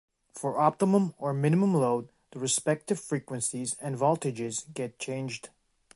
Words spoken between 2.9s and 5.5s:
frequencies and voltages get changed.